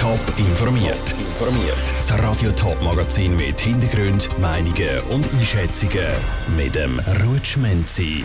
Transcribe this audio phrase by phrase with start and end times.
[0.00, 1.10] Top informiert.
[1.10, 1.76] Informiert.
[1.98, 6.08] Das Radio Top Magazin mit Hintergrund, Meinungen und Einschätzungen
[6.56, 8.24] mit dem Rutschmenzi.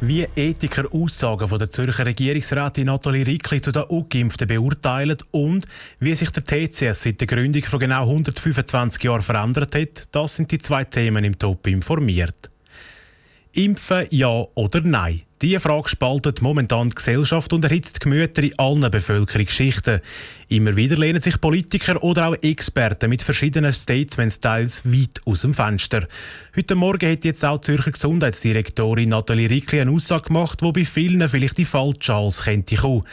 [0.00, 5.66] Wie Ethiker Aussagen von der Zürcher Regierungsrätin Nathalie Rickli zu den Ungeimpften beurteilen und
[5.98, 10.52] wie sich der TCS seit der Gründung vor genau 125 Jahren verändert hat, das sind
[10.52, 12.52] die zwei Themen im Top informiert.
[13.54, 15.22] Impfen ja oder nein?
[15.40, 20.00] Diese Frage spaltet momentan die Gesellschaft und erhitzt die Gemüter in allen Bevölkerungsschichten.
[20.48, 25.54] Immer wieder lehnen sich Politiker oder auch Experten mit verschiedenen Statements teils weit aus dem
[25.54, 26.08] Fenster.
[26.56, 30.84] Heute Morgen hat jetzt auch die Zürcher Gesundheitsdirektorin Nathalie Rickli eine Aussage gemacht, die bei
[30.84, 33.04] vielen vielleicht die falsche Hals könnte kommen.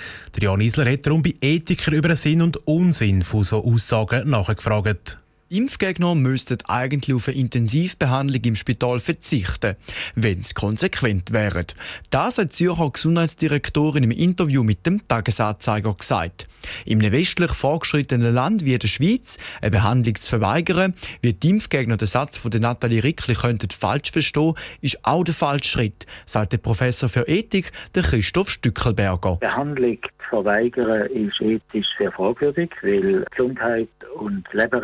[0.41, 5.19] Jan Isler hat darum bei Ethikern über den Sinn und Unsinn von so Aussagen nachgefragt.
[5.47, 9.75] Impfgegner müssten eigentlich auf eine Intensivbehandlung im Spital verzichten,
[10.15, 11.67] wenn sie konsequent wären.
[12.09, 16.47] Das hat die Zürcher Gesundheitsdirektorin im Interview mit dem Tagesanzeiger gesagt.
[16.83, 22.07] Im westlich vorgeschrittenen Land wie der Schweiz eine Behandlung zu verweigern, wie die Impfgegner den
[22.07, 27.07] Satz von Nathalie Rickli könnten falsch verstehen, ist auch der falsche Schritt, sagt der Professor
[27.07, 29.35] für Ethik, der Christoph Stückelberger.
[29.35, 34.81] Behandlung zu verweigern ist ethisch sehr fragwürdig, weil Gesundheit und Leben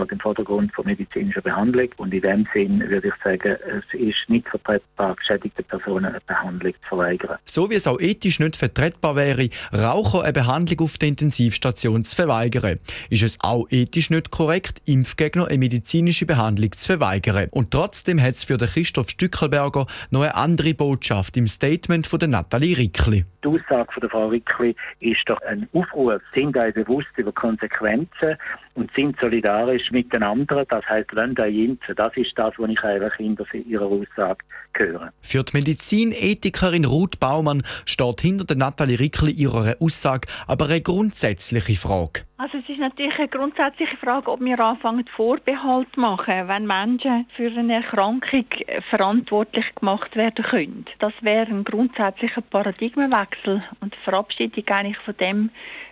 [0.00, 1.88] steht im Vordergrund von medizinischer Behandlung.
[1.96, 6.72] Und in dem Sinn würde ich sagen, es ist nicht vertretbar, geschädigte Personen eine Behandlung
[6.82, 7.38] zu verweigern.
[7.44, 12.16] So wie es auch ethisch nicht vertretbar wäre, Raucher eine Behandlung auf der Intensivstation zu
[12.16, 12.78] verweigern,
[13.10, 17.48] ist es auch ethisch nicht korrekt, Impfgegner eine medizinische Behandlung zu verweigern.
[17.50, 22.18] Und trotzdem hat es für den Christoph Stückelberger noch eine andere Botschaft im Statement von
[22.18, 23.24] der Nathalie Rickli.
[23.42, 28.36] Die Aussage von der Frau Rickli ist doch ein Aufruf, sind euch bewusst über Konsequenzen
[28.74, 30.64] und sind solidarisch miteinander.
[30.64, 31.94] Das heißt, euch impfen.
[31.96, 35.12] Das ist das, was ich eigentlich hinter ihrer Aussage höre.
[35.22, 41.76] Für die Medizinethikerin Ruth Baumann steht hinter der Nathalie Rickli ihrer Aussage aber eine grundsätzliche
[41.76, 42.22] Frage.
[42.36, 47.50] Also es ist natürlich eine grundsätzliche Frage, ob wir anfangen Vorbehalt machen, wenn Menschen für
[47.50, 48.46] eine Erkrankung
[48.88, 50.84] verantwortlich gemacht werden können.
[51.00, 55.50] Das wäre ein grundsätzlicher Paradigmenwechsel und Verabschiedung eigentlich von dem,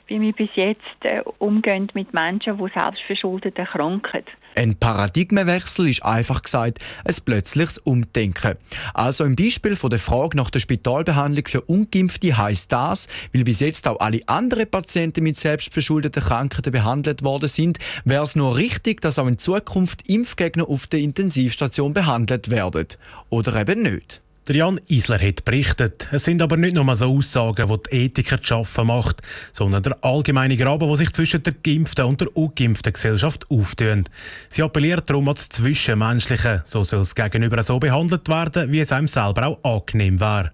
[0.08, 4.24] wie wir bis jetzt äh, umgehen mit Menschen, die selbstverschuldet erkranken.
[4.56, 8.56] Ein Paradigmenwechsel ist einfach gesagt ein plötzliches Umdenken.
[8.92, 13.60] Also im Beispiel von der Frage nach der Spitalbehandlung für Ungeimpfte heißt das, weil bis
[13.60, 19.00] jetzt auch alle anderen Patienten mit selbstverschuldeten Krankheiten behandelt worden sind, wäre es nur richtig,
[19.00, 22.88] dass auch in Zukunft Impfgegner auf der Intensivstation behandelt werden.
[23.30, 24.20] Oder eben nicht.
[24.48, 26.09] Der Jan Isler hat berichtet.
[26.10, 29.20] Es sind aber nicht nur so Aussagen, die die Ethiker zu schaffen macht,
[29.53, 34.06] sondern der allgemeine Graben, der sich zwischen der geimpften und der ungeimpften Gesellschaft auftut.
[34.48, 36.62] Sie appelliert darum an das Zwischenmenschliche.
[36.64, 40.53] So soll es gegenüber so behandelt werden, wie es einem selber auch angenehm wäre.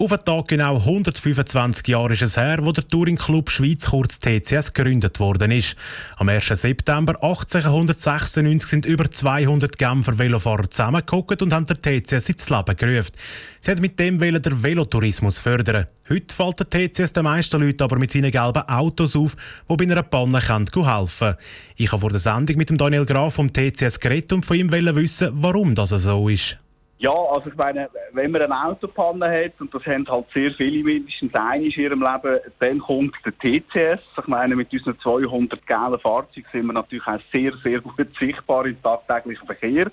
[0.00, 4.20] Auf einen Tag genau 125 Jahre ist es her, wo der Touring Club Schweiz kurz
[4.20, 5.74] TCS gegründet worden ist.
[6.18, 6.46] Am 1.
[6.46, 13.10] September 1896 sind über 200 Genfer Velofahrer zusammengekommen und haben der TCS ins Leben gerufen.
[13.58, 15.88] Sie hat mit dem Velo den Velotourismus fördern.
[16.08, 19.34] Heute fällt der TCS den meisten Leuten aber mit seinen gelben Autos auf,
[19.68, 21.36] die bei einer Panne helfen können.
[21.74, 24.70] Ich habe vor der Sendung mit dem Daniel Graf vom TCS geredet und von ihm
[24.70, 26.56] wissen, warum das so ist.
[27.00, 30.82] Ja, also ich meine, wenn man eine Autopanne hat, und das haben halt sehr viele
[30.82, 34.02] mindestens ein in ihrem Leben, dann kommt der TCS.
[34.18, 38.66] Ich meine, mit unseren 200 gelben Fahrzeugen sind wir natürlich auch sehr, sehr gut sichtbar
[38.66, 39.88] im tagtäglichen Verkehr.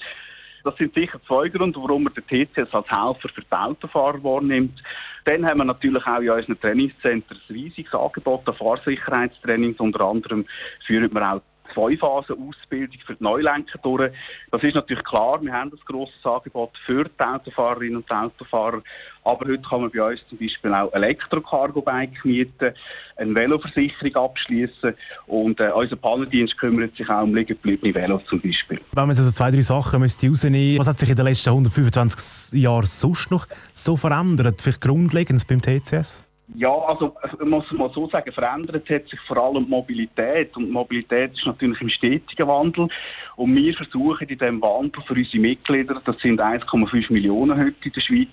[0.64, 4.82] Das sind sicher zwei Gründe, warum man den TCS als Helfer für die Autofahrer wahrnimmt.
[5.26, 9.80] Dann haben wir natürlich auch in unseren Trainingszentren ein riesiges Angebot an Fahrsicherheitstrainings.
[9.80, 10.44] Unter anderem
[10.88, 11.42] führen wir auch
[11.74, 14.12] zwei Phasen Ausbildung für die Neulenker durch.
[14.52, 18.82] Das ist natürlich klar, wir haben ein grosses Angebot für die Autofahrerinnen und Autofahrer,
[19.24, 22.74] aber heute kann man bei uns zum Beispiel auch Elektro-Cargo-Bike mieten,
[23.18, 24.94] eine Veloversicherung abschließen
[25.28, 28.80] und äh, unser Pannendienst kümmert sich auch um liegengebliebene Velos zum Beispiel.
[28.92, 32.60] Wenn man also zwei, drei Sachen müsste rausnehmen was hat sich in den letzten 125
[32.60, 36.24] Jahren sonst noch so verändert, vielleicht grundlegend beim TCS?
[36.54, 40.56] Ja, also ich muss mal so sagen, verändert hat sich vor allem die Mobilität.
[40.56, 42.88] Und die Mobilität ist natürlich im stetigen Wandel.
[43.36, 47.92] Und wir versuchen in diesem Wandel für unsere Mitglieder, das sind 1,5 Millionen heute in
[47.92, 48.28] der Schweiz,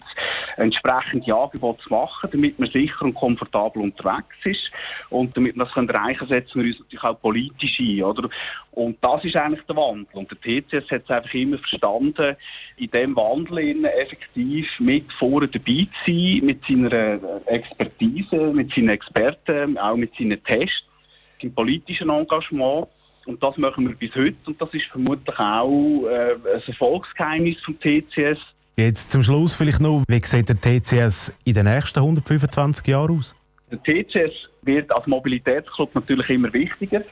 [0.59, 4.70] entsprechende Angebote zu machen, damit man sicher und komfortabel unterwegs ist.
[5.08, 8.03] Und damit wir das erreichen können, setzen wir uns natürlich auch politisch ein.
[8.03, 8.29] Oder?
[8.73, 10.06] Und das ist eigentlich der Wandel.
[10.12, 12.37] Und der TCS hat es einfach immer verstanden,
[12.76, 18.01] in diesem Wandel effektiv mit vorne dabei zu sein, mit seiner Expertise,
[18.52, 20.84] mit seinen Experten, auch mit seinen Tests,
[21.40, 22.88] seinem politischen Engagement.
[23.26, 27.78] Und das machen wir bis heute und das ist vermutlich auch äh, ein Erfolgsgeheimnis vom
[27.78, 28.38] TCS.
[28.76, 33.34] Jetzt zum Schluss vielleicht noch, wie sieht der TCS in den nächsten 125 Jahren aus?
[33.70, 37.02] Der TCS wird als Mobilitätsclub natürlich immer wichtiger.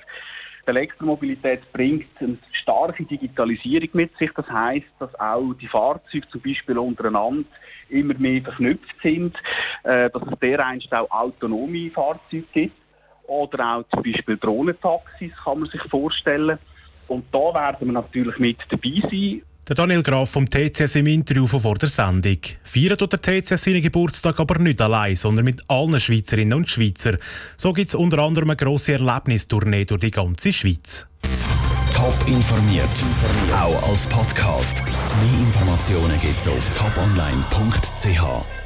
[0.71, 4.31] Elektromobilität bringt eine starke Digitalisierung mit sich.
[4.33, 7.45] Das heißt, dass auch die Fahrzeuge zum Beispiel untereinander
[7.89, 9.37] immer mehr verknüpft sind,
[9.85, 12.77] äh, dass es dereinst auch autonome Fahrzeuge gibt
[13.27, 16.59] oder auch zum Beispiel Drohnentaxis kann man sich vorstellen.
[17.07, 19.43] Und da werden wir natürlich mit dabei sein.
[19.71, 22.39] Der Daniel Graf vom TCS im Interview von vor der Sendung.
[22.65, 27.17] Feiert der TCS seinen Geburtstag aber nicht allein, sondern mit allen Schweizerinnen und Schweizer.
[27.57, 31.07] So gibt es unter anderem eine grosse Erlebnistournee durch die ganze Schweiz.
[31.95, 32.89] Top informiert,
[33.53, 34.83] auch als Podcast.
[34.83, 38.60] Mehr Informationen gibt es auf toponline.ch.